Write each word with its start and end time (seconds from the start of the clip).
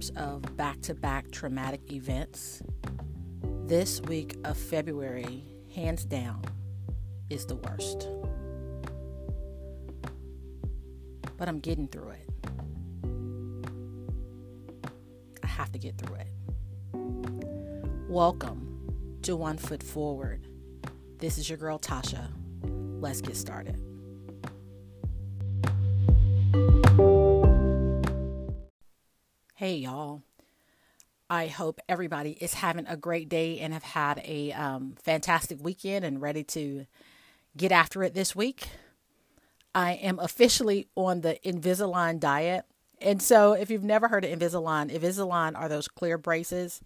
terms 0.00 0.10
of 0.16 0.56
back 0.56 0.80
to 0.80 0.94
back 0.94 1.30
traumatic 1.30 1.92
events, 1.92 2.62
this 3.66 4.00
week 4.02 4.34
of 4.44 4.56
February, 4.56 5.44
hands 5.74 6.06
down, 6.06 6.42
is 7.28 7.44
the 7.44 7.56
worst. 7.56 8.08
But 11.36 11.48
I'm 11.48 11.60
getting 11.60 11.86
through 11.86 12.12
it. 12.12 12.30
I 15.42 15.46
have 15.46 15.70
to 15.72 15.78
get 15.78 15.98
through 15.98 16.16
it. 16.16 16.28
Welcome 18.08 19.18
to 19.22 19.36
One 19.36 19.58
Foot 19.58 19.82
Forward. 19.82 20.46
This 21.18 21.36
is 21.36 21.50
your 21.50 21.58
girl 21.58 21.78
Tasha. 21.78 22.26
Let's 23.02 23.20
get 23.20 23.36
started. 23.36 23.76
Hey, 29.60 29.76
y'all. 29.76 30.22
I 31.28 31.46
hope 31.48 31.82
everybody 31.86 32.30
is 32.30 32.54
having 32.54 32.86
a 32.86 32.96
great 32.96 33.28
day 33.28 33.58
and 33.58 33.74
have 33.74 33.82
had 33.82 34.22
a 34.24 34.52
um, 34.52 34.94
fantastic 35.02 35.62
weekend 35.62 36.02
and 36.02 36.22
ready 36.22 36.42
to 36.44 36.86
get 37.58 37.70
after 37.70 38.02
it 38.02 38.14
this 38.14 38.34
week. 38.34 38.68
I 39.74 39.92
am 39.96 40.18
officially 40.18 40.88
on 40.96 41.20
the 41.20 41.38
Invisalign 41.44 42.18
diet. 42.18 42.64
And 43.02 43.20
so, 43.20 43.52
if 43.52 43.70
you've 43.70 43.84
never 43.84 44.08
heard 44.08 44.24
of 44.24 44.30
Invisalign, 44.30 44.90
Invisalign 44.90 45.54
are 45.54 45.68
those 45.68 45.88
clear 45.88 46.16
braces. 46.16 46.80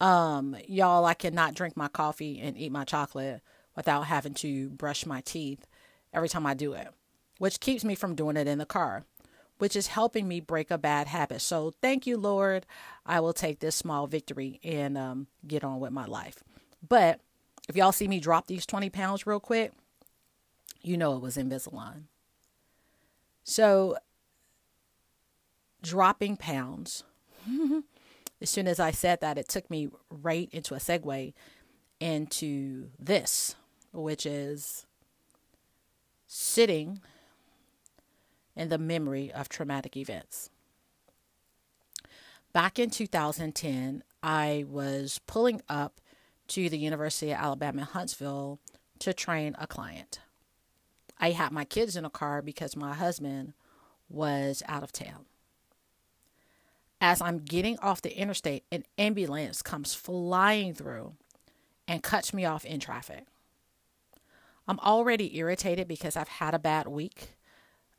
Um, 0.00 0.56
y'all, 0.66 1.04
I 1.04 1.14
cannot 1.14 1.54
drink 1.54 1.76
my 1.76 1.86
coffee 1.86 2.40
and 2.40 2.58
eat 2.58 2.72
my 2.72 2.82
chocolate 2.82 3.40
without 3.76 4.06
having 4.06 4.34
to 4.34 4.70
brush 4.70 5.06
my 5.06 5.20
teeth 5.20 5.64
every 6.12 6.28
time 6.28 6.44
I 6.44 6.54
do 6.54 6.72
it, 6.72 6.88
which 7.38 7.60
keeps 7.60 7.84
me 7.84 7.94
from 7.94 8.16
doing 8.16 8.36
it 8.36 8.48
in 8.48 8.58
the 8.58 8.66
car 8.66 9.04
which 9.64 9.76
is 9.76 9.86
helping 9.86 10.28
me 10.28 10.40
break 10.40 10.70
a 10.70 10.76
bad 10.76 11.06
habit. 11.06 11.40
So 11.40 11.72
thank 11.80 12.06
you, 12.06 12.18
Lord. 12.18 12.66
I 13.06 13.20
will 13.20 13.32
take 13.32 13.60
this 13.60 13.74
small 13.74 14.06
victory 14.06 14.60
and 14.62 14.98
um, 14.98 15.26
get 15.48 15.64
on 15.64 15.80
with 15.80 15.90
my 15.90 16.04
life. 16.04 16.44
But 16.86 17.18
if 17.66 17.74
y'all 17.74 17.90
see 17.90 18.06
me 18.06 18.20
drop 18.20 18.46
these 18.46 18.66
20 18.66 18.90
pounds 18.90 19.26
real 19.26 19.40
quick, 19.40 19.72
you 20.82 20.98
know 20.98 21.16
it 21.16 21.22
was 21.22 21.38
Invisalign. 21.38 22.02
So 23.42 23.96
dropping 25.80 26.36
pounds. 26.36 27.04
as 28.42 28.50
soon 28.50 28.68
as 28.68 28.78
I 28.78 28.90
said 28.90 29.22
that, 29.22 29.38
it 29.38 29.48
took 29.48 29.70
me 29.70 29.88
right 30.10 30.50
into 30.52 30.74
a 30.74 30.78
segue 30.78 31.32
into 32.00 32.88
this, 32.98 33.54
which 33.94 34.26
is 34.26 34.84
sitting 36.26 37.00
in 38.56 38.68
the 38.68 38.78
memory 38.78 39.32
of 39.32 39.48
traumatic 39.48 39.96
events. 39.96 40.50
Back 42.52 42.78
in 42.78 42.90
2010, 42.90 44.04
I 44.22 44.64
was 44.68 45.20
pulling 45.26 45.60
up 45.68 46.00
to 46.48 46.68
the 46.68 46.78
University 46.78 47.32
of 47.32 47.38
Alabama 47.38 47.80
in 47.82 47.86
Huntsville 47.88 48.60
to 49.00 49.12
train 49.12 49.56
a 49.58 49.66
client. 49.66 50.20
I 51.18 51.30
had 51.30 51.52
my 51.52 51.64
kids 51.64 51.96
in 51.96 52.04
a 52.04 52.10
car 52.10 52.42
because 52.42 52.76
my 52.76 52.94
husband 52.94 53.54
was 54.08 54.62
out 54.68 54.82
of 54.82 54.92
town. 54.92 55.24
As 57.00 57.20
I'm 57.20 57.38
getting 57.38 57.78
off 57.80 58.02
the 58.02 58.16
interstate, 58.16 58.64
an 58.70 58.84
ambulance 58.98 59.62
comes 59.62 59.94
flying 59.94 60.74
through 60.74 61.14
and 61.86 62.02
cuts 62.02 62.32
me 62.32 62.44
off 62.44 62.64
in 62.64 62.80
traffic. 62.80 63.26
I'm 64.66 64.78
already 64.78 65.36
irritated 65.36 65.88
because 65.88 66.16
I've 66.16 66.28
had 66.28 66.54
a 66.54 66.58
bad 66.58 66.86
week 66.86 67.34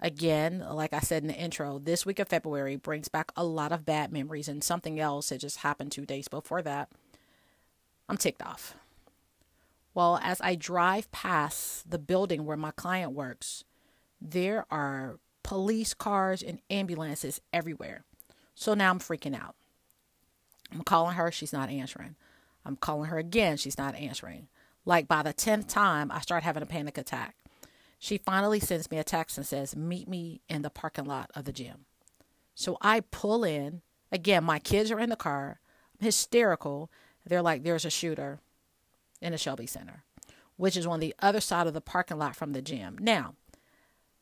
Again, 0.06 0.64
like 0.70 0.94
I 0.94 1.00
said 1.00 1.24
in 1.24 1.30
the 1.30 1.34
intro, 1.34 1.80
this 1.80 2.06
week 2.06 2.20
of 2.20 2.28
February 2.28 2.76
brings 2.76 3.08
back 3.08 3.32
a 3.36 3.44
lot 3.44 3.72
of 3.72 3.88
bad 3.88 4.14
memories 4.14 4.48
and 4.48 4.64
something 4.64 5.00
else 5.00 5.30
that 5.30 5.42
just 5.42 5.58
happened 5.58 5.92
two 5.92 6.06
days 6.06 6.28
before 6.28 6.62
that. 6.62 6.90
I'm 8.08 8.16
ticked 8.16 8.44
off. 8.44 8.76
Well, 9.96 10.20
as 10.22 10.40
I 10.42 10.54
drive 10.54 11.12
past 11.12 11.90
the 11.90 11.98
building 11.98 12.46
where 12.46 12.56
my 12.56 12.70
client 12.70 13.14
works, 13.14 13.64
there 14.22 14.68
are 14.70 15.18
police 15.42 15.96
cars 15.96 16.44
and 16.44 16.60
ambulances 16.70 17.42
everywhere. 17.52 18.04
So 18.54 18.76
now 18.76 18.92
I'm 18.92 19.00
freaking 19.00 19.36
out. 19.36 19.56
I'm 20.72 20.84
calling 20.84 21.16
her, 21.16 21.32
she's 21.32 21.52
not 21.52 21.72
answering. 21.72 22.16
I'm 22.64 22.76
calling 22.76 23.10
her 23.10 23.18
again, 23.18 23.58
she's 23.58 23.80
not 23.80 23.96
answering. 23.96 24.50
Like 24.86 25.08
by 25.08 25.24
the 25.24 25.34
10th 25.34 25.68
time, 25.68 26.12
I 26.12 26.20
start 26.20 26.44
having 26.44 26.62
a 26.62 26.68
panic 26.68 27.00
attack. 27.00 27.36
She 28.06 28.20
finally 28.20 28.60
sends 28.60 28.92
me 28.92 29.00
a 29.00 29.04
text 29.04 29.36
and 29.36 29.48
says, 29.48 29.76
Meet 29.76 30.08
me 30.08 30.40
in 30.48 30.62
the 30.62 30.70
parking 30.70 31.06
lot 31.06 31.32
of 31.34 31.46
the 31.46 31.52
gym. 31.52 31.86
So 32.54 32.78
I 32.80 33.00
pull 33.00 33.44
in. 33.44 33.82
Again, 34.12 34.44
my 34.44 34.60
kids 34.60 34.92
are 34.92 35.00
in 35.00 35.10
the 35.10 35.16
car. 35.16 35.60
I'm 36.00 36.06
hysterical. 36.06 36.92
They're 37.26 37.42
like, 37.42 37.64
There's 37.64 37.84
a 37.84 37.90
shooter 37.90 38.42
in 39.24 39.32
the 39.32 39.40
Shelby 39.40 39.66
Center, 39.66 40.04
which 40.56 40.78
is 40.78 40.86
on 40.86 41.00
the 41.00 41.16
other 41.18 41.42
side 41.42 41.66
of 41.66 41.74
the 41.74 41.82
parking 41.82 42.20
lot 42.20 42.36
from 42.36 42.54
the 42.54 42.62
gym. 42.62 42.96
Now, 43.02 43.34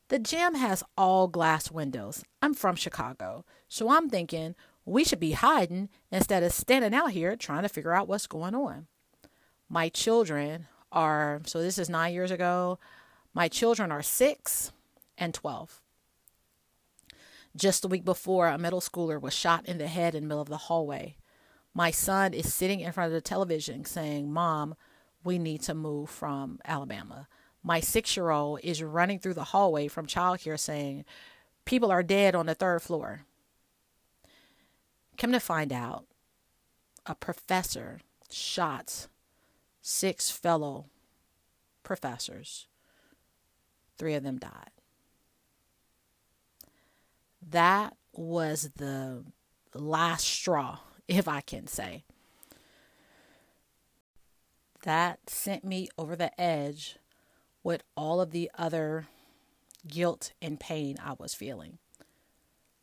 the 0.08 0.18
gym 0.18 0.54
has 0.54 0.82
all 0.96 1.28
glass 1.28 1.70
windows. 1.70 2.24
I'm 2.40 2.54
from 2.54 2.76
Chicago. 2.76 3.44
So 3.68 3.90
I'm 3.90 4.08
thinking 4.08 4.54
we 4.86 5.04
should 5.04 5.20
be 5.20 5.32
hiding 5.32 5.90
instead 6.10 6.42
of 6.42 6.54
standing 6.54 6.94
out 6.94 7.10
here 7.10 7.36
trying 7.36 7.64
to 7.64 7.68
figure 7.68 7.92
out 7.92 8.08
what's 8.08 8.26
going 8.26 8.54
on. 8.54 8.86
My 9.68 9.90
children 9.90 10.68
are, 10.90 11.42
so 11.44 11.60
this 11.60 11.76
is 11.76 11.90
nine 11.90 12.14
years 12.14 12.30
ago. 12.30 12.78
My 13.34 13.48
children 13.48 13.90
are 13.90 14.02
six 14.02 14.70
and 15.18 15.34
12. 15.34 15.80
Just 17.56 17.84
a 17.84 17.88
week 17.88 18.04
before, 18.04 18.46
a 18.46 18.58
middle 18.58 18.80
schooler 18.80 19.20
was 19.20 19.34
shot 19.34 19.66
in 19.66 19.78
the 19.78 19.88
head 19.88 20.14
in 20.14 20.22
the 20.22 20.28
middle 20.28 20.42
of 20.42 20.48
the 20.48 20.56
hallway. 20.56 21.16
My 21.74 21.90
son 21.90 22.32
is 22.32 22.54
sitting 22.54 22.80
in 22.80 22.92
front 22.92 23.08
of 23.08 23.12
the 23.12 23.20
television 23.20 23.84
saying, 23.84 24.32
Mom, 24.32 24.76
we 25.24 25.38
need 25.38 25.62
to 25.62 25.74
move 25.74 26.10
from 26.10 26.60
Alabama. 26.64 27.26
My 27.64 27.80
six 27.80 28.16
year 28.16 28.30
old 28.30 28.60
is 28.62 28.82
running 28.82 29.18
through 29.18 29.34
the 29.34 29.44
hallway 29.44 29.88
from 29.88 30.06
childcare 30.06 30.58
saying, 30.58 31.04
People 31.64 31.90
are 31.90 32.02
dead 32.02 32.36
on 32.36 32.46
the 32.46 32.54
third 32.54 32.82
floor. 32.82 33.22
Come 35.18 35.32
to 35.32 35.40
find 35.40 35.72
out, 35.72 36.04
a 37.06 37.14
professor 37.14 38.00
shot 38.30 39.08
six 39.80 40.30
fellow 40.30 40.86
professors 41.82 42.66
Three 44.04 44.16
of 44.16 44.22
them 44.22 44.36
died. 44.36 44.68
That 47.40 47.96
was 48.12 48.68
the 48.76 49.24
last 49.72 50.26
straw, 50.26 50.80
if 51.08 51.26
I 51.26 51.40
can 51.40 51.66
say. 51.66 52.04
That 54.82 55.30
sent 55.30 55.64
me 55.64 55.88
over 55.96 56.16
the 56.16 56.38
edge 56.38 56.98
with 57.62 57.82
all 57.96 58.20
of 58.20 58.32
the 58.32 58.50
other 58.58 59.06
guilt 59.88 60.34
and 60.42 60.60
pain 60.60 60.98
I 61.02 61.14
was 61.18 61.32
feeling. 61.32 61.78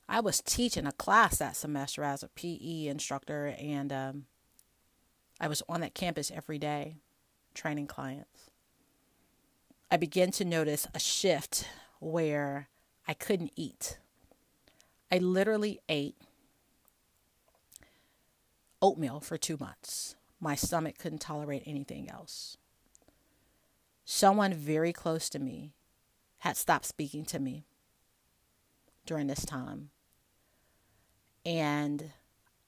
I 0.10 0.22
was 0.22 0.42
teaching 0.42 0.88
a 0.88 0.92
class 0.92 1.38
that 1.38 1.56
semester 1.56 2.04
as 2.04 2.24
a 2.24 2.30
PE 2.30 2.88
instructor, 2.88 3.54
and 3.60 3.94
um, 3.94 4.26
I 5.40 5.48
was 5.48 5.62
on 5.70 5.82
that 5.82 5.94
campus 5.94 6.32
every 6.32 6.58
day 6.58 6.96
training 7.54 7.86
clients. 7.86 8.51
I 9.94 9.98
began 9.98 10.32
to 10.32 10.46
notice 10.46 10.88
a 10.96 11.00
shift 11.00 11.68
where 12.00 12.70
I 13.10 13.14
couldn't 13.14 13.52
eat. 13.58 13.98
I 15.12 15.18
literally 15.18 15.82
ate 15.90 16.16
oatmeal 18.82 19.20
for 19.20 19.38
two 19.38 19.58
months. 19.60 20.16
My 20.40 20.56
stomach 20.56 20.98
couldn't 20.98 21.20
tolerate 21.20 21.64
anything 21.66 22.10
else. 22.10 22.56
Someone 24.06 24.54
very 24.54 24.94
close 24.94 25.30
to 25.30 25.40
me 25.40 25.74
had 26.40 26.56
stopped 26.56 26.86
speaking 26.86 27.26
to 27.26 27.40
me 27.40 27.66
during 29.06 29.28
this 29.28 29.46
time. 29.46 29.90
And 31.46 32.12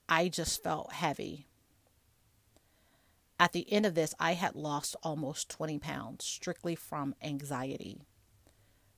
I 0.10 0.28
just 0.28 0.62
felt 0.62 0.92
heavy 0.92 1.48
at 3.44 3.51
the 3.51 3.69
end 3.74 3.86
of 3.86 3.94
this, 3.94 4.16
I 4.22 4.36
had 4.36 4.56
lost 4.56 4.95
almost 5.04 5.50
20 5.50 5.78
pounds 5.80 6.24
strictly 6.24 6.75
from 6.75 7.13
anxiety, 7.22 8.00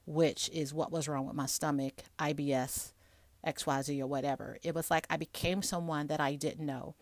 which 0.06 0.50
is 0.50 0.72
what 0.72 0.92
was 0.92 1.08
wrong 1.08 1.26
with 1.26 1.36
my 1.36 1.48
stomach, 1.48 2.04
IBS, 2.20 2.94
XYZ, 3.44 4.00
or 4.02 4.06
whatever. 4.06 4.60
It 4.62 4.76
was 4.76 4.92
like 4.92 5.08
I 5.10 5.18
became 5.18 5.64
someone 5.64 6.06
that 6.08 6.20
I 6.20 6.36
didn't 6.36 6.64
know. 6.64 6.94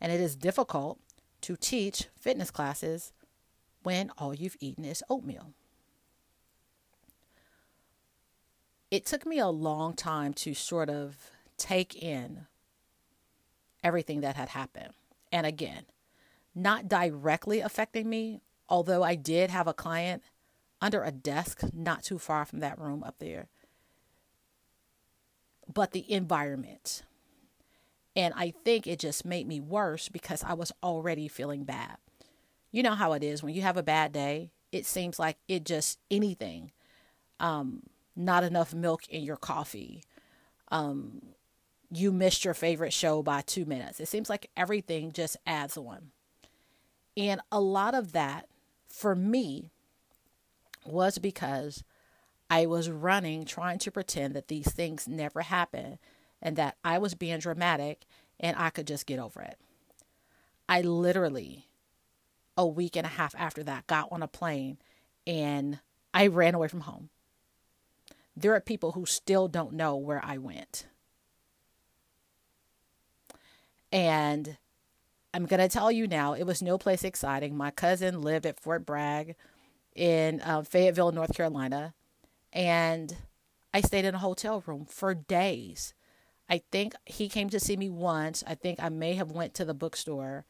And 0.00 0.12
it 0.12 0.20
is 0.20 0.36
difficult 0.36 1.00
to 1.40 1.56
teach 1.56 2.06
fitness 2.14 2.52
classes 2.52 3.12
when 3.82 4.12
all 4.16 4.32
you've 4.32 4.56
eaten 4.60 4.84
is 4.84 5.02
oatmeal. 5.10 5.50
It 8.92 9.04
took 9.04 9.26
me 9.26 9.40
a 9.40 9.48
long 9.48 9.94
time 9.94 10.32
to 10.34 10.54
sort 10.54 10.90
of 10.90 11.16
take 11.56 12.00
in 12.00 12.46
everything 13.82 14.20
that 14.20 14.36
had 14.36 14.50
happened. 14.50 14.92
And 15.32 15.44
again, 15.44 15.86
not 16.54 16.88
directly 16.88 17.60
affecting 17.60 18.08
me, 18.08 18.40
although 18.68 19.02
I 19.02 19.14
did 19.16 19.50
have 19.50 19.66
a 19.66 19.74
client 19.74 20.22
under 20.80 21.02
a 21.02 21.12
desk 21.12 21.62
not 21.72 22.02
too 22.02 22.18
far 22.18 22.44
from 22.44 22.60
that 22.60 22.78
room 22.78 23.02
up 23.02 23.18
there. 23.18 23.48
But 25.72 25.92
the 25.92 26.10
environment 26.12 27.02
And 28.16 28.32
I 28.36 28.52
think 28.64 28.86
it 28.86 28.98
just 29.00 29.24
made 29.24 29.46
me 29.46 29.60
worse 29.60 30.08
because 30.08 30.44
I 30.44 30.54
was 30.54 30.72
already 30.82 31.28
feeling 31.28 31.64
bad. 31.64 31.96
You 32.70 32.82
know 32.82 32.94
how 32.94 33.12
it 33.12 33.24
is 33.24 33.42
when 33.42 33.54
you 33.54 33.62
have 33.62 33.76
a 33.76 33.82
bad 33.82 34.12
day, 34.12 34.50
it 34.72 34.86
seems 34.86 35.18
like 35.18 35.38
it 35.48 35.64
just 35.64 35.98
anything. 36.10 36.72
Um, 37.40 37.84
not 38.16 38.44
enough 38.44 38.74
milk 38.74 39.08
in 39.08 39.22
your 39.24 39.36
coffee. 39.36 40.04
Um, 40.70 41.22
you 41.90 42.12
missed 42.12 42.44
your 42.44 42.54
favorite 42.54 42.92
show 42.92 43.22
by 43.22 43.42
two 43.42 43.64
minutes. 43.66 44.00
It 44.00 44.08
seems 44.08 44.30
like 44.30 44.50
everything 44.56 45.12
just 45.12 45.36
adds 45.46 45.76
on. 45.76 46.10
And 47.16 47.40
a 47.52 47.60
lot 47.60 47.94
of 47.94 48.12
that 48.12 48.48
for 48.88 49.14
me 49.14 49.70
was 50.84 51.18
because 51.18 51.84
I 52.50 52.66
was 52.66 52.90
running, 52.90 53.44
trying 53.44 53.78
to 53.80 53.90
pretend 53.90 54.34
that 54.34 54.48
these 54.48 54.70
things 54.70 55.08
never 55.08 55.42
happened 55.42 55.98
and 56.42 56.56
that 56.56 56.76
I 56.84 56.98
was 56.98 57.14
being 57.14 57.38
dramatic 57.38 58.04
and 58.38 58.56
I 58.58 58.70
could 58.70 58.86
just 58.86 59.06
get 59.06 59.18
over 59.18 59.40
it. 59.40 59.58
I 60.68 60.80
literally, 60.82 61.68
a 62.56 62.66
week 62.66 62.96
and 62.96 63.06
a 63.06 63.10
half 63.10 63.34
after 63.36 63.62
that, 63.64 63.86
got 63.86 64.08
on 64.10 64.22
a 64.22 64.28
plane 64.28 64.78
and 65.26 65.78
I 66.12 66.26
ran 66.26 66.54
away 66.54 66.68
from 66.68 66.82
home. 66.82 67.10
There 68.36 68.54
are 68.54 68.60
people 68.60 68.92
who 68.92 69.06
still 69.06 69.48
don't 69.48 69.72
know 69.72 69.96
where 69.96 70.22
I 70.24 70.38
went. 70.38 70.86
And 73.92 74.58
I'm 75.34 75.46
going 75.46 75.60
to 75.60 75.68
tell 75.68 75.92
you 75.92 76.06
now, 76.06 76.32
it 76.32 76.44
was 76.44 76.62
no 76.62 76.78
place 76.78 77.04
exciting. 77.04 77.56
My 77.56 77.70
cousin 77.70 78.22
lived 78.22 78.46
at 78.46 78.60
Fort 78.60 78.86
Bragg 78.86 79.34
in 79.94 80.40
uh, 80.40 80.62
Fayetteville, 80.62 81.12
North 81.12 81.34
Carolina. 81.34 81.92
And 82.52 83.14
I 83.74 83.82
stayed 83.82 84.06
in 84.06 84.14
a 84.14 84.18
hotel 84.18 84.62
room 84.66 84.86
for 84.86 85.12
days 85.12 85.92
I 86.48 86.62
think 86.70 86.94
he 87.06 87.28
came 87.28 87.48
to 87.50 87.60
see 87.60 87.76
me 87.76 87.88
once. 87.88 88.44
I 88.46 88.54
think 88.54 88.82
I 88.82 88.88
may 88.88 89.14
have 89.14 89.30
went 89.30 89.54
to 89.54 89.64
the 89.64 89.74
bookstore. 89.74 90.44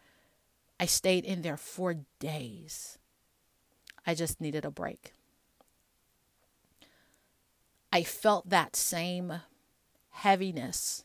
I 0.81 0.87
stayed 0.87 1.25
in 1.25 1.43
there 1.43 1.57
for 1.57 1.95
days. 2.19 2.99
I 4.07 4.15
just 4.15 4.41
needed 4.41 4.65
a 4.65 4.71
break. 4.71 5.13
I 7.93 8.03
felt 8.03 8.49
that 8.49 8.75
same 8.75 9.41
heaviness 10.11 11.05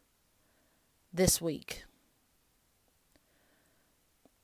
this 1.14 1.40
week. 1.40 1.84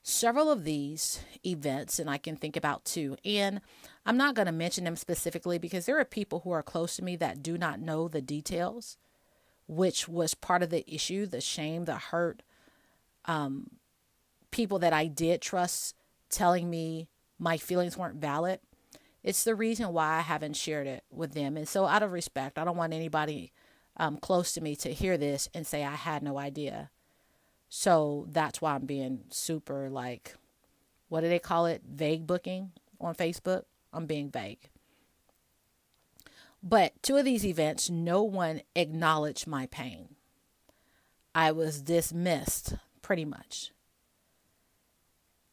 Several 0.08 0.52
of 0.52 0.66
these 0.66 1.20
events, 1.44 1.98
and 1.98 2.08
I 2.08 2.20
can 2.20 2.36
think 2.36 2.56
about 2.56 2.86
two, 2.86 3.18
and 3.26 3.60
I'm 4.06 4.18
not 4.18 4.36
going 4.36 4.46
to 4.46 4.52
mention 4.52 4.84
them 4.84 4.96
specifically 4.96 5.58
because 5.58 5.88
there 5.88 6.00
are 6.00 6.06
people 6.06 6.42
who 6.42 6.52
are 6.52 6.62
close 6.62 6.96
to 6.98 7.04
me 7.04 7.16
that 7.16 7.42
do 7.42 7.58
not 7.58 7.80
know 7.80 8.08
the 8.08 8.22
details 8.22 8.98
which 9.68 10.08
was 10.08 10.36
part 10.36 10.62
of 10.62 10.70
the 10.70 10.86
issue 10.94 11.26
the 11.26 11.42
shame, 11.42 11.86
the 11.86 11.96
hurt. 11.96 12.44
Um, 13.26 13.72
people 14.52 14.78
that 14.80 14.94
I 14.94 15.08
did 15.08 15.42
trust 15.42 15.96
telling 16.30 16.70
me 16.70 17.10
my 17.40 17.58
feelings 17.58 17.98
weren't 17.98 18.22
valid. 18.22 18.60
It's 19.24 19.44
the 19.44 19.56
reason 19.56 19.92
why 19.92 20.18
I 20.18 20.22
haven't 20.22 20.56
shared 20.56 20.86
it 20.86 21.04
with 21.10 21.34
them. 21.34 21.58
And 21.58 21.68
so, 21.68 21.88
out 21.88 22.04
of 22.04 22.12
respect, 22.12 22.60
I 22.60 22.64
don't 22.64 22.78
want 22.78 22.94
anybody 22.94 23.52
um, 23.98 24.18
close 24.18 24.54
to 24.54 24.62
me 24.62 24.76
to 24.78 24.94
hear 24.94 25.18
this 25.18 25.50
and 25.56 25.66
say 25.66 25.84
I 25.84 25.96
had 25.96 26.22
no 26.22 26.38
idea. 26.38 26.92
So, 27.70 28.28
that's 28.30 28.62
why 28.62 28.76
I'm 28.76 28.86
being 28.86 29.22
super 29.30 29.90
like, 29.90 30.36
what 31.10 31.22
do 31.22 31.30
they 31.30 31.40
call 31.40 31.66
it? 31.66 31.82
Vague 31.88 32.26
booking 32.26 32.72
on 33.00 33.16
Facebook. 33.16 33.64
I'm 33.94 34.06
being 34.06 34.30
vague. 34.30 34.70
But 36.62 36.94
two 37.04 37.18
of 37.18 37.26
these 37.26 37.46
events, 37.46 37.90
no 37.90 38.24
one 38.24 38.62
acknowledged 38.76 39.46
my 39.46 39.68
pain. 39.68 40.16
I 41.36 41.52
was 41.52 41.82
dismissed 41.82 42.74
pretty 43.02 43.26
much. 43.26 43.72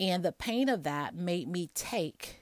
And 0.00 0.25
the 0.25 0.32
pain 0.32 0.69
of 0.69 0.85
that 0.85 1.15
made 1.15 1.49
me 1.49 1.70
take 1.75 2.41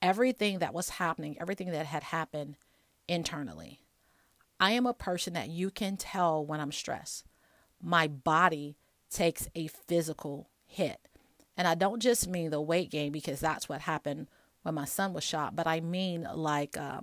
everything 0.00 0.60
that 0.60 0.72
was 0.72 0.90
happening, 0.90 1.36
everything 1.40 1.70
that 1.70 1.86
had 1.86 2.04
happened 2.04 2.56
internally. 3.08 3.80
I 4.60 4.72
am 4.72 4.86
a 4.86 4.94
person 4.94 5.32
that 5.32 5.48
you 5.48 5.70
can 5.70 5.96
tell 5.96 6.44
when 6.46 6.60
I'm 6.60 6.72
stressed. 6.72 7.26
My 7.82 8.06
body 8.06 8.76
takes 9.10 9.48
a 9.54 9.66
physical 9.66 10.48
hit. 10.64 10.98
And 11.56 11.68
I 11.68 11.74
don't 11.74 12.00
just 12.00 12.28
mean 12.28 12.50
the 12.50 12.60
weight 12.60 12.90
gain 12.90 13.12
because 13.12 13.40
that's 13.40 13.68
what 13.68 13.82
happened 13.82 14.28
when 14.62 14.74
my 14.74 14.84
son 14.84 15.12
was 15.12 15.24
shot, 15.24 15.56
but 15.56 15.66
I 15.66 15.80
mean 15.80 16.26
like 16.34 16.76
uh, 16.78 17.00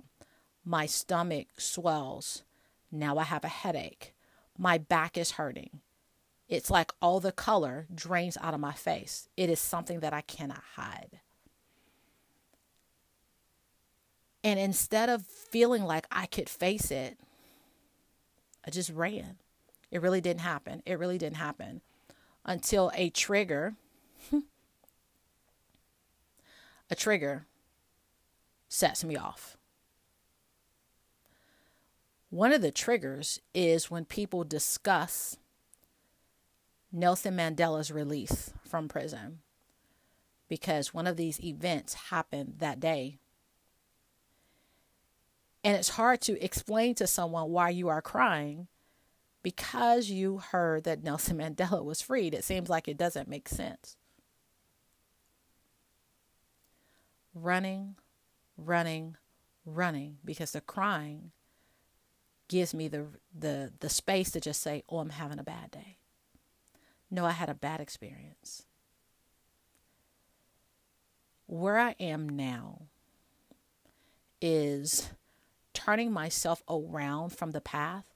my 0.64 0.86
stomach 0.86 1.48
swells. 1.58 2.42
Now 2.90 3.18
I 3.18 3.24
have 3.24 3.44
a 3.44 3.48
headache. 3.48 4.14
My 4.58 4.78
back 4.78 5.16
is 5.16 5.32
hurting. 5.32 5.80
It's 6.48 6.70
like 6.70 6.90
all 7.00 7.20
the 7.20 7.32
color 7.32 7.86
drains 7.94 8.36
out 8.40 8.54
of 8.54 8.60
my 8.60 8.72
face. 8.72 9.28
It 9.36 9.50
is 9.50 9.60
something 9.60 10.00
that 10.00 10.12
I 10.12 10.22
cannot 10.22 10.62
hide. 10.74 11.20
And 14.42 14.58
instead 14.58 15.08
of 15.08 15.24
feeling 15.26 15.84
like 15.84 16.06
I 16.10 16.26
could 16.26 16.48
face 16.48 16.90
it, 16.90 17.18
I 18.66 18.70
just 18.70 18.90
ran. 18.90 19.36
It 19.90 20.02
really 20.02 20.20
didn't 20.20 20.40
happen. 20.40 20.82
It 20.86 20.98
really 20.98 21.18
didn't 21.18 21.36
happen 21.36 21.80
until 22.44 22.90
a 22.94 23.10
trigger, 23.10 23.74
a 26.90 26.94
trigger 26.94 27.46
sets 28.68 29.04
me 29.04 29.16
off. 29.16 29.56
One 32.30 32.52
of 32.52 32.62
the 32.62 32.70
triggers 32.70 33.40
is 33.52 33.90
when 33.90 34.04
people 34.04 34.44
discuss 34.44 35.36
Nelson 36.92 37.36
Mandela's 37.36 37.90
release 37.90 38.52
from 38.64 38.88
prison 38.88 39.40
because 40.48 40.94
one 40.94 41.06
of 41.06 41.16
these 41.16 41.42
events 41.42 41.94
happened 41.94 42.54
that 42.58 42.78
day. 42.78 43.18
And 45.62 45.76
it's 45.76 45.90
hard 45.90 46.20
to 46.22 46.42
explain 46.42 46.94
to 46.96 47.06
someone 47.06 47.50
why 47.50 47.70
you 47.70 47.88
are 47.88 48.02
crying 48.02 48.68
because 49.42 50.10
you 50.10 50.38
heard 50.38 50.84
that 50.84 51.02
Nelson 51.02 51.38
Mandela 51.38 51.84
was 51.84 52.02
freed. 52.02 52.34
It 52.34 52.44
seems 52.44 52.68
like 52.68 52.88
it 52.88 52.98
doesn't 52.98 53.28
make 53.28 53.48
sense. 53.48 53.96
Running, 57.34 57.96
running, 58.56 59.16
running 59.64 60.18
because 60.24 60.52
the 60.52 60.60
crying 60.60 61.30
gives 62.48 62.74
me 62.74 62.88
the 62.88 63.06
the 63.32 63.72
the 63.78 63.88
space 63.88 64.32
to 64.32 64.40
just 64.40 64.60
say, 64.60 64.82
"Oh, 64.88 64.98
I'm 64.98 65.10
having 65.10 65.38
a 65.38 65.44
bad 65.44 65.70
day." 65.70 65.98
No, 67.10 67.24
I 67.24 67.32
had 67.32 67.48
a 67.48 67.54
bad 67.54 67.80
experience. 67.80 68.66
Where 71.46 71.78
I 71.78 71.94
am 71.98 72.28
now 72.28 72.82
is 74.40 75.10
turning 75.74 76.12
myself 76.12 76.62
around 76.68 77.30
from 77.30 77.50
the 77.50 77.60
path 77.60 78.09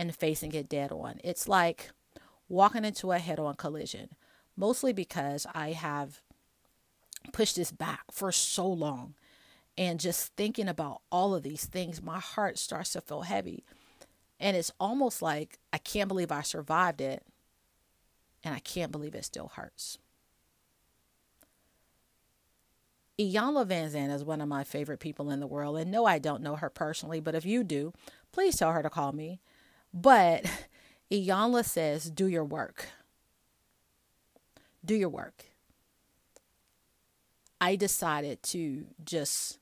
and 0.00 0.16
facing 0.16 0.54
it 0.54 0.66
dead 0.66 0.90
on. 0.90 1.20
It's 1.22 1.46
like 1.46 1.90
walking 2.48 2.86
into 2.86 3.12
a 3.12 3.18
head-on 3.18 3.54
collision, 3.56 4.08
mostly 4.56 4.94
because 4.94 5.46
I 5.54 5.72
have 5.72 6.22
pushed 7.34 7.56
this 7.56 7.70
back 7.70 8.04
for 8.10 8.32
so 8.32 8.66
long 8.66 9.14
and 9.76 10.00
just 10.00 10.34
thinking 10.36 10.68
about 10.68 11.02
all 11.12 11.34
of 11.34 11.42
these 11.42 11.66
things, 11.66 12.02
my 12.02 12.18
heart 12.18 12.58
starts 12.58 12.94
to 12.94 13.02
feel 13.02 13.22
heavy. 13.22 13.62
And 14.40 14.56
it's 14.56 14.72
almost 14.80 15.20
like 15.20 15.58
I 15.70 15.76
can't 15.76 16.08
believe 16.08 16.32
I 16.32 16.40
survived 16.40 17.02
it. 17.02 17.22
And 18.42 18.54
I 18.54 18.60
can't 18.60 18.90
believe 18.90 19.14
it 19.14 19.26
still 19.26 19.52
hurts. 19.54 19.98
Iyanla 23.18 23.66
Vanzant 23.66 24.14
is 24.14 24.24
one 24.24 24.40
of 24.40 24.48
my 24.48 24.64
favorite 24.64 24.98
people 24.98 25.30
in 25.30 25.40
the 25.40 25.46
world. 25.46 25.76
And 25.76 25.90
no, 25.90 26.06
I 26.06 26.18
don't 26.18 26.42
know 26.42 26.56
her 26.56 26.70
personally, 26.70 27.20
but 27.20 27.34
if 27.34 27.44
you 27.44 27.62
do, 27.62 27.92
please 28.32 28.56
tell 28.56 28.72
her 28.72 28.82
to 28.82 28.88
call 28.88 29.12
me. 29.12 29.40
But 29.92 30.44
Iyanla 31.10 31.64
says, 31.64 32.10
do 32.10 32.26
your 32.26 32.44
work. 32.44 32.88
Do 34.84 34.94
your 34.94 35.08
work. 35.08 35.44
I 37.60 37.76
decided 37.76 38.42
to 38.44 38.86
just 39.04 39.58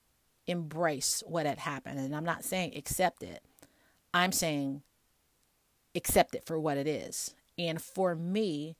embrace 0.47 1.23
what 1.27 1.47
had 1.47 1.59
happened. 1.59 1.99
And 1.99 2.15
I'm 2.15 2.25
not 2.25 2.45
saying 2.45 2.75
accept 2.77 3.23
it, 3.23 3.43
I'm 4.15 4.33
saying 4.33 4.83
accept 5.95 6.35
it 6.35 6.45
for 6.47 6.59
what 6.59 6.77
it 6.77 6.87
is. 6.87 7.35
And 7.59 7.83
for 7.83 8.15
me, 8.15 8.77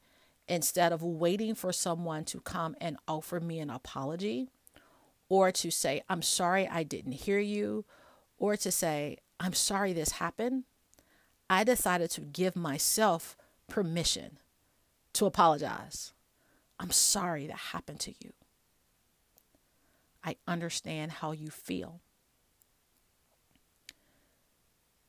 instead 0.47 0.93
of 0.93 1.03
waiting 1.03 1.55
for 1.55 1.73
someone 1.73 2.25
to 2.27 2.41
come 2.41 2.77
and 2.81 2.97
offer 3.07 3.41
me 3.41 3.59
an 3.59 3.71
apology 3.71 4.49
or 5.29 5.53
to 5.53 5.71
say, 5.71 6.03
I'm 6.09 6.23
sorry 6.23 6.67
I 6.67 6.85
didn't 6.85 7.13
hear 7.13 7.39
you, 7.39 7.85
or 8.39 8.57
to 8.57 8.71
say, 8.73 9.19
I'm 9.39 9.53
sorry 9.53 9.93
this 9.93 10.13
happened, 10.13 10.65
I 11.51 11.65
decided 11.65 12.11
to 12.13 12.21
give 12.21 12.55
myself 12.57 13.37
permission 13.69 14.39
to 15.15 15.27
apologize. 15.27 16.13
I'm 16.79 16.91
sorry 16.91 17.47
that 17.47 17.57
happened 17.57 18.01
to 18.01 18.15
you. 18.23 18.33
I 20.25 20.37
understand 20.47 21.13
how 21.13 21.33
you 21.33 21.51
feel. 21.51 22.01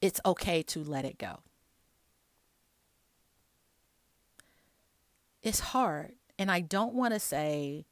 It's 0.01 0.21
okay 0.25 0.63
to 0.63 0.83
let 0.83 1.03
it 1.03 1.17
go. 1.17 1.39
It's 5.43 5.59
hard. 5.59 6.13
And 6.37 6.49
I 6.49 6.61
don't 6.61 6.93
want 6.93 7.13
to 7.13 7.19
say, 7.19 7.85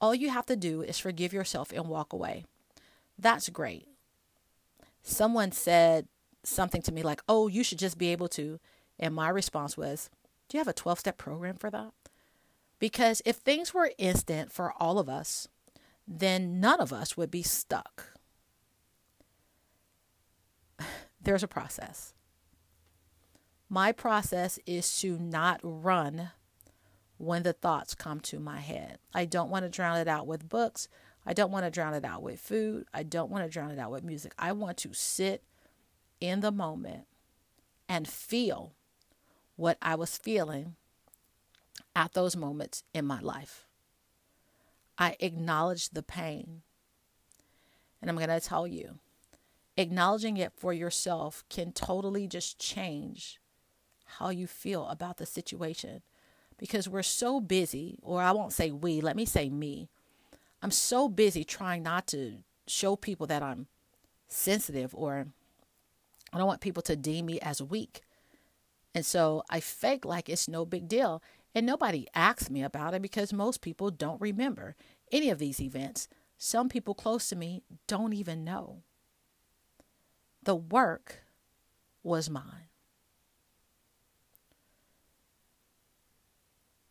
all 0.00 0.14
you 0.14 0.30
have 0.30 0.46
to 0.46 0.56
do 0.56 0.82
is 0.82 0.98
forgive 0.98 1.32
yourself 1.32 1.72
and 1.72 1.88
walk 1.88 2.12
away. 2.12 2.44
That's 3.18 3.48
great. 3.48 3.88
Someone 5.02 5.50
said 5.50 6.06
something 6.44 6.82
to 6.82 6.92
me 6.92 7.02
like, 7.02 7.22
oh, 7.28 7.48
you 7.48 7.62
should 7.62 7.78
just 7.78 7.98
be 7.98 8.08
able 8.08 8.28
to. 8.28 8.58
And 8.98 9.14
my 9.14 9.28
response 9.28 9.76
was, 9.76 10.10
do 10.48 10.56
you 10.56 10.60
have 10.60 10.68
a 10.68 10.72
12 10.72 11.00
step 11.00 11.18
program 11.18 11.56
for 11.56 11.70
that? 11.70 11.92
Because 12.78 13.22
if 13.24 13.36
things 13.36 13.74
were 13.74 13.90
instant 13.98 14.52
for 14.52 14.72
all 14.80 14.98
of 14.98 15.08
us, 15.08 15.48
then 16.06 16.60
none 16.60 16.80
of 16.80 16.92
us 16.92 17.16
would 17.16 17.30
be 17.30 17.42
stuck. 17.42 18.18
There's 21.20 21.42
a 21.42 21.48
process. 21.48 22.14
My 23.68 23.92
process 23.92 24.58
is 24.64 24.98
to 25.00 25.18
not 25.18 25.60
run 25.62 26.30
when 27.18 27.42
the 27.42 27.52
thoughts 27.52 27.94
come 27.94 28.20
to 28.20 28.38
my 28.38 28.60
head. 28.60 28.98
I 29.12 29.26
don't 29.26 29.50
want 29.50 29.64
to 29.64 29.68
drown 29.68 29.98
it 29.98 30.08
out 30.08 30.26
with 30.26 30.48
books. 30.48 30.88
I 31.26 31.34
don't 31.34 31.50
want 31.50 31.66
to 31.66 31.70
drown 31.70 31.92
it 31.92 32.04
out 32.04 32.22
with 32.22 32.40
food. 32.40 32.86
I 32.94 33.02
don't 33.02 33.30
want 33.30 33.44
to 33.44 33.50
drown 33.50 33.70
it 33.70 33.78
out 33.78 33.90
with 33.90 34.04
music. 34.04 34.32
I 34.38 34.52
want 34.52 34.78
to 34.78 34.94
sit 34.94 35.42
in 36.20 36.40
the 36.40 36.52
moment 36.52 37.06
and 37.88 38.06
feel 38.06 38.72
what 39.56 39.78
I 39.80 39.94
was 39.94 40.16
feeling 40.16 40.76
at 41.96 42.12
those 42.12 42.36
moments 42.36 42.84
in 42.94 43.04
my 43.04 43.20
life. 43.20 43.64
I 44.96 45.16
acknowledge 45.20 45.90
the 45.90 46.02
pain. 46.02 46.62
And 48.00 48.10
I'm 48.10 48.16
going 48.16 48.28
to 48.28 48.40
tell 48.40 48.66
you, 48.66 48.98
acknowledging 49.76 50.36
it 50.36 50.52
for 50.56 50.72
yourself 50.72 51.44
can 51.48 51.72
totally 51.72 52.28
just 52.28 52.58
change 52.58 53.40
how 54.18 54.30
you 54.30 54.46
feel 54.46 54.86
about 54.86 55.16
the 55.16 55.26
situation 55.26 56.02
because 56.58 56.88
we're 56.88 57.02
so 57.02 57.40
busy, 57.40 57.98
or 58.02 58.20
I 58.20 58.32
won't 58.32 58.52
say 58.52 58.70
we, 58.70 59.00
let 59.00 59.16
me 59.16 59.24
say 59.24 59.48
me. 59.48 59.88
I'm 60.62 60.72
so 60.72 61.08
busy 61.08 61.44
trying 61.44 61.84
not 61.84 62.06
to 62.08 62.38
show 62.66 62.96
people 62.96 63.26
that 63.28 63.42
I'm 63.42 63.68
sensitive 64.26 64.94
or 64.94 65.28
I 66.32 66.38
don't 66.38 66.46
want 66.46 66.60
people 66.60 66.82
to 66.84 66.96
deem 66.96 67.26
me 67.26 67.40
as 67.40 67.62
weak. 67.62 68.02
And 68.94 69.04
so 69.04 69.42
I 69.48 69.60
fake 69.60 70.04
like 70.04 70.28
it's 70.28 70.48
no 70.48 70.64
big 70.64 70.88
deal. 70.88 71.22
And 71.54 71.66
nobody 71.66 72.06
asks 72.14 72.50
me 72.50 72.62
about 72.62 72.94
it 72.94 73.02
because 73.02 73.32
most 73.32 73.60
people 73.62 73.90
don't 73.90 74.20
remember 74.20 74.76
any 75.10 75.30
of 75.30 75.38
these 75.38 75.60
events. 75.60 76.08
Some 76.36 76.68
people 76.68 76.94
close 76.94 77.28
to 77.30 77.36
me 77.36 77.62
don't 77.86 78.12
even 78.12 78.44
know. 78.44 78.82
The 80.42 80.54
work 80.54 81.24
was 82.02 82.30
mine. 82.30 82.68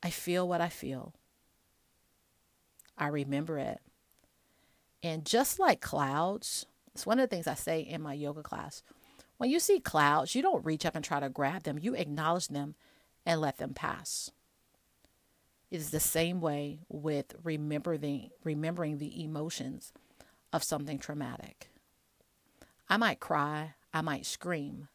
I 0.03 0.09
feel 0.09 0.47
what 0.47 0.61
I 0.61 0.69
feel. 0.69 1.13
I 2.97 3.07
remember 3.07 3.57
it. 3.57 3.79
And 5.03 5.25
just 5.25 5.59
like 5.59 5.81
clouds, 5.81 6.65
it's 6.93 7.05
one 7.05 7.19
of 7.19 7.29
the 7.29 7.35
things 7.35 7.47
I 7.47 7.53
say 7.53 7.81
in 7.81 8.01
my 8.01 8.13
yoga 8.13 8.41
class. 8.41 8.83
When 9.37 9.49
you 9.49 9.59
see 9.59 9.79
clouds, 9.79 10.33
you 10.35 10.41
don't 10.41 10.65
reach 10.65 10.85
up 10.85 10.95
and 10.95 11.05
try 11.05 11.19
to 11.19 11.29
grab 11.29 11.63
them, 11.63 11.79
you 11.79 11.93
acknowledge 11.93 12.47
them 12.47 12.75
and 13.25 13.39
let 13.39 13.57
them 13.57 13.73
pass. 13.73 14.31
It 15.69 15.77
is 15.77 15.91
the 15.91 15.99
same 15.99 16.39
way 16.39 16.79
with 16.87 17.35
remembering, 17.43 18.29
remembering 18.43 18.97
the 18.97 19.23
emotions 19.23 19.91
of 20.53 20.63
something 20.63 20.97
traumatic. 20.97 21.69
I 22.89 22.97
might 22.97 23.19
cry, 23.19 23.75
I 23.93 24.01
might 24.01 24.25
scream, 24.25 24.87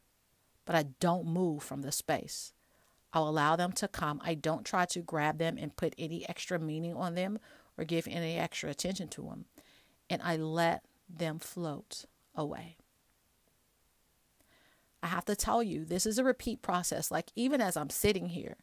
but 0.65 0.75
I 0.75 0.85
don't 0.99 1.27
move 1.27 1.63
from 1.63 1.83
the 1.83 1.93
space. 1.93 2.53
I'll 3.13 3.29
allow 3.29 3.57
them 3.57 3.73
to 3.73 3.89
come. 3.89 4.21
I 4.25 4.35
don't 4.35 4.65
try 4.65 4.87
to 4.87 5.01
grab 5.01 5.39
them 5.39 5.59
and 5.59 5.77
put 5.77 5.95
any 5.99 6.27
extra 6.29 6.59
meaning 6.59 6.95
on 6.95 7.15
them 7.15 7.39
or 7.77 7.85
give 7.85 8.09
any 8.09 8.39
extra 8.39 8.71
attention 8.71 9.09
to 9.09 9.23
them. 9.23 9.45
And 10.09 10.23
I 10.23 10.37
let 10.37 10.85
them 11.09 11.39
float 11.39 12.07
away. 12.35 12.79
I 15.03 15.09
have 15.09 15.25
to 15.25 15.37
tell 15.37 15.63
you, 15.63 15.85
this 15.85 16.07
is 16.07 16.19
a 16.19 16.25
repeat 16.25 16.63
process. 16.63 17.11
Like, 17.11 17.31
even 17.35 17.61
as 17.61 17.77
I'm 17.77 17.91
sitting 17.91 18.27
here, 18.29 18.57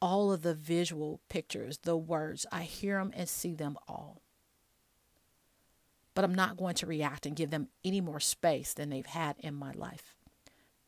all 0.00 0.32
of 0.32 0.42
the 0.42 0.54
visual 0.54 1.20
pictures, 1.28 1.78
the 1.78 1.96
words, 1.96 2.46
I 2.50 2.62
hear 2.62 2.98
them 2.98 3.12
and 3.14 3.28
see 3.28 3.54
them 3.54 3.78
all. 3.86 4.22
But 6.14 6.24
I'm 6.24 6.34
not 6.34 6.56
going 6.56 6.74
to 6.76 6.86
react 6.86 7.26
and 7.26 7.36
give 7.36 7.50
them 7.50 7.68
any 7.84 8.00
more 8.00 8.18
space 8.18 8.74
than 8.74 8.90
they've 8.90 9.06
had 9.06 9.36
in 9.38 9.54
my 9.54 9.72
life. 9.72 10.16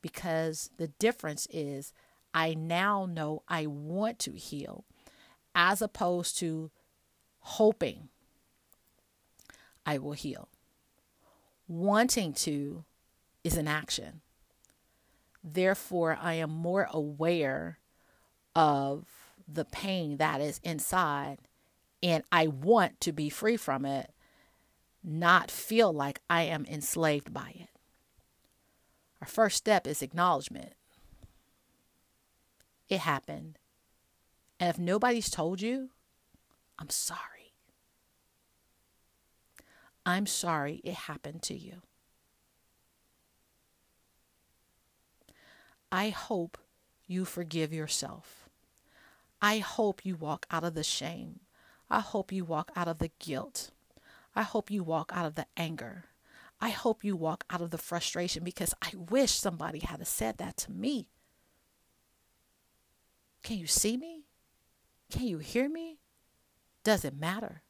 Because 0.02 0.70
the 0.76 0.88
difference 0.88 1.46
is, 1.50 1.92
I 2.34 2.54
now 2.54 3.06
know 3.06 3.42
I 3.48 3.66
want 3.66 4.18
to 4.20 4.32
heal 4.32 4.84
as 5.54 5.82
opposed 5.82 6.38
to 6.38 6.70
hoping 7.40 8.08
I 9.86 9.98
will 9.98 10.12
heal. 10.12 10.48
Wanting 11.68 12.32
to 12.34 12.84
is 13.44 13.56
an 13.56 13.68
action. 13.68 14.20
Therefore, 15.42 16.18
I 16.20 16.34
am 16.34 16.50
more 16.50 16.88
aware 16.90 17.78
of 18.54 19.06
the 19.48 19.64
pain 19.64 20.18
that 20.18 20.40
is 20.40 20.60
inside, 20.62 21.38
and 22.02 22.22
I 22.30 22.46
want 22.46 23.00
to 23.02 23.12
be 23.12 23.30
free 23.30 23.56
from 23.56 23.84
it, 23.84 24.12
not 25.02 25.50
feel 25.50 25.92
like 25.92 26.20
I 26.28 26.42
am 26.42 26.66
enslaved 26.66 27.32
by 27.32 27.54
it. 27.56 27.68
Our 29.20 29.26
first 29.26 29.56
step 29.56 29.86
is 29.86 30.02
acknowledgement. 30.02 30.74
It 32.88 33.00
happened. 33.00 33.58
And 34.58 34.68
if 34.70 34.78
nobody's 34.78 35.30
told 35.30 35.60
you, 35.60 35.90
I'm 36.78 36.90
sorry. 36.90 37.54
I'm 40.04 40.26
sorry 40.26 40.80
it 40.84 40.94
happened 40.94 41.42
to 41.42 41.54
you. 41.54 41.82
I 45.92 46.10
hope 46.10 46.58
you 47.06 47.24
forgive 47.24 47.72
yourself. 47.72 48.48
I 49.42 49.58
hope 49.58 50.04
you 50.04 50.14
walk 50.14 50.46
out 50.50 50.64
of 50.64 50.74
the 50.74 50.84
shame. 50.84 51.40
I 51.90 52.00
hope 52.00 52.30
you 52.30 52.44
walk 52.44 52.70
out 52.76 52.88
of 52.88 52.98
the 52.98 53.10
guilt. 53.18 53.70
I 54.36 54.42
hope 54.42 54.70
you 54.70 54.84
walk 54.84 55.10
out 55.14 55.26
of 55.26 55.34
the 55.34 55.46
anger. 55.56 56.04
I 56.60 56.68
hope 56.68 57.02
you 57.02 57.16
walk 57.16 57.44
out 57.50 57.62
of 57.62 57.70
the 57.70 57.78
frustration 57.78 58.44
because 58.44 58.74
I 58.82 58.92
wish 58.94 59.32
somebody 59.32 59.80
had 59.80 60.06
said 60.06 60.38
that 60.38 60.56
to 60.58 60.70
me. 60.70 61.08
Can 63.42 63.58
you 63.58 63.66
see 63.66 63.96
me? 63.96 64.24
Can 65.10 65.26
you 65.26 65.38
hear 65.38 65.68
me? 65.68 65.98
Does 66.84 67.04
it 67.04 67.18
matter? 67.18 67.62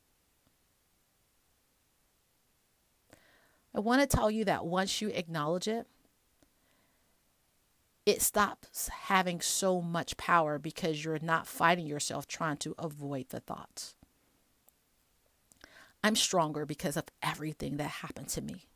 I 3.75 3.81
want 3.81 4.01
to 4.03 4.17
tell 4.17 4.31
you 4.31 4.45
that 4.47 4.67
once 4.67 5.01
you 5.01 5.09
acknowledge 5.11 5.69
it, 5.69 5.87
it 8.11 8.23
stops 8.23 8.89
having 8.89 9.41
so 9.41 9.81
much 9.81 10.17
power 10.17 10.59
because 10.59 11.05
you're 11.05 11.21
not 11.23 11.47
fighting 11.47 11.87
yourself 11.87 12.27
trying 12.27 12.57
to 12.57 12.75
avoid 12.77 13.29
the 13.29 13.39
thoughts. 13.39 13.95
I'm 16.03 16.17
stronger 16.17 16.67
because 16.67 16.97
of 16.97 17.05
everything 17.23 17.77
that 17.77 17.85
happened 17.85 18.27
to 18.31 18.41
me. 18.41 18.67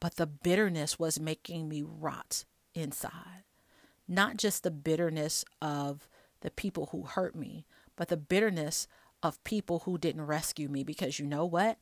But 0.00 0.16
the 0.16 0.26
bitterness 0.26 0.98
was 0.98 1.20
making 1.20 1.68
me 1.68 1.82
rot 1.82 2.44
inside. 2.74 3.44
Not 4.08 4.38
just 4.38 4.62
the 4.62 4.70
bitterness 4.70 5.44
of 5.60 6.08
the 6.40 6.50
people 6.50 6.88
who 6.92 7.02
hurt 7.02 7.36
me, 7.36 7.66
but 7.94 8.08
the 8.08 8.16
bitterness 8.16 8.88
of 9.22 9.44
people 9.44 9.80
who 9.80 9.98
didn't 9.98 10.26
rescue 10.26 10.68
me 10.68 10.82
because 10.82 11.18
you 11.18 11.26
know 11.26 11.44
what? 11.44 11.76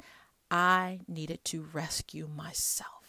I 0.50 1.00
needed 1.06 1.44
to 1.46 1.68
rescue 1.72 2.26
myself. 2.26 2.99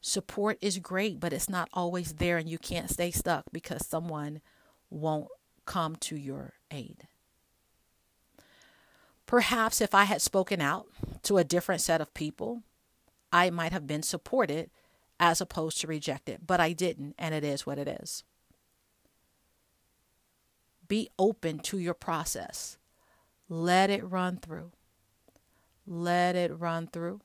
Support 0.00 0.58
is 0.60 0.78
great, 0.78 1.18
but 1.18 1.32
it's 1.32 1.48
not 1.48 1.68
always 1.72 2.14
there, 2.14 2.38
and 2.38 2.48
you 2.48 2.58
can't 2.58 2.90
stay 2.90 3.10
stuck 3.10 3.44
because 3.52 3.86
someone 3.86 4.40
won't 4.90 5.28
come 5.66 5.96
to 5.96 6.16
your 6.16 6.54
aid. 6.70 7.08
Perhaps 9.26 9.80
if 9.80 9.94
I 9.94 10.04
had 10.04 10.22
spoken 10.22 10.60
out 10.60 10.86
to 11.24 11.36
a 11.36 11.44
different 11.44 11.80
set 11.80 12.00
of 12.00 12.14
people, 12.14 12.62
I 13.32 13.50
might 13.50 13.72
have 13.72 13.86
been 13.86 14.02
supported 14.02 14.70
as 15.20 15.40
opposed 15.40 15.80
to 15.80 15.86
rejected, 15.86 16.46
but 16.46 16.60
I 16.60 16.72
didn't, 16.72 17.14
and 17.18 17.34
it 17.34 17.44
is 17.44 17.66
what 17.66 17.78
it 17.78 17.88
is. 17.88 18.22
Be 20.86 21.10
open 21.18 21.58
to 21.58 21.78
your 21.78 21.92
process. 21.92 22.78
Let 23.48 23.90
it 23.90 24.08
run 24.08 24.38
through. 24.38 24.72
Let 25.86 26.36
it 26.36 26.58
run 26.58 26.86
through 26.86 27.20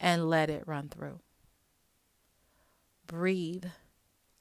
and 0.00 0.28
let 0.28 0.50
it 0.50 0.66
run 0.66 0.88
through 0.88 1.20
breathe, 3.10 3.64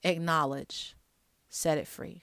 acknowledge, 0.04 0.96
set 1.50 1.80
it 1.80 1.88
free. 1.88 2.22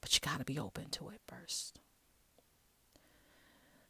But 0.00 0.14
you 0.14 0.20
got 0.20 0.38
to 0.38 0.44
be 0.44 0.60
open 0.60 0.90
to 0.90 1.08
it 1.08 1.20
first. 1.26 1.80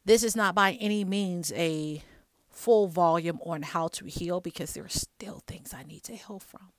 This 0.05 0.23
is 0.23 0.35
not 0.35 0.55
by 0.55 0.71
any 0.73 1.05
means 1.05 1.51
a 1.51 2.01
full 2.49 2.87
volume 2.87 3.39
on 3.45 3.61
how 3.61 3.89
to 3.89 4.05
heal 4.05 4.41
because 4.41 4.73
there 4.73 4.85
are 4.85 4.89
still 4.89 5.43
things 5.45 5.71
I 5.71 5.83
need 5.83 6.03
to 6.05 6.15
heal 6.15 6.39
from. 6.39 6.71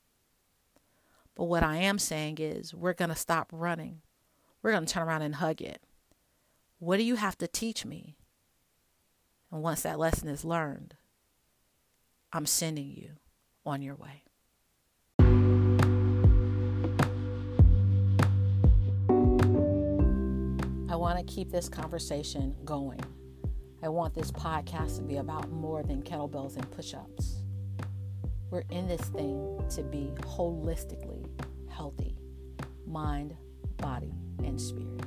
But 1.36 1.44
what 1.44 1.62
I 1.62 1.76
am 1.76 2.00
saying 2.00 2.38
is, 2.38 2.74
we're 2.74 2.92
going 2.92 3.10
to 3.10 3.14
stop 3.14 3.48
running. 3.52 4.02
We're 4.62 4.72
going 4.72 4.84
to 4.84 4.92
turn 4.92 5.06
around 5.06 5.22
and 5.22 5.36
hug 5.36 5.62
it. 5.62 5.80
What 6.80 6.96
do 6.96 7.04
you 7.04 7.14
have 7.14 7.38
to 7.38 7.46
teach 7.46 7.86
me? 7.86 8.16
And 9.52 9.62
once 9.62 9.82
that 9.82 9.98
lesson 9.98 10.28
is 10.28 10.44
learned, 10.44 10.96
I'm 12.32 12.46
sending 12.46 12.90
you 12.90 13.19
on 13.64 13.82
your 13.82 13.94
way. 13.96 14.22
I 20.90 20.96
want 20.96 21.18
to 21.18 21.24
keep 21.24 21.50
this 21.50 21.68
conversation 21.68 22.56
going. 22.64 23.00
I 23.82 23.88
want 23.88 24.14
this 24.14 24.30
podcast 24.30 24.96
to 24.96 25.02
be 25.02 25.16
about 25.16 25.50
more 25.50 25.82
than 25.82 26.02
kettlebells 26.02 26.56
and 26.56 26.70
push 26.70 26.94
ups. 26.94 27.42
We're 28.50 28.64
in 28.70 28.88
this 28.88 29.00
thing 29.02 29.64
to 29.70 29.82
be 29.82 30.10
holistically 30.20 31.26
healthy 31.68 32.16
mind, 32.86 33.36
body, 33.76 34.12
and 34.44 34.60
spirit. 34.60 35.00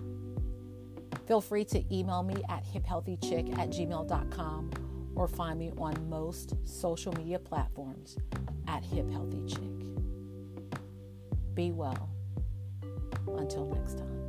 Feel 1.27 1.41
free 1.41 1.65
to 1.65 1.95
email 1.95 2.23
me 2.23 2.41
at 2.49 2.63
hiphealthychick 2.65 3.57
at 3.57 3.69
gmail.com 3.69 4.71
or 5.15 5.27
find 5.27 5.59
me 5.59 5.71
on 5.77 6.09
most 6.09 6.55
social 6.65 7.13
media 7.13 7.39
platforms 7.39 8.17
at 8.67 8.83
hiphealthychick. 8.83 9.95
Be 11.53 11.71
well. 11.71 12.09
Until 13.27 13.65
next 13.67 13.99
time. 13.99 14.22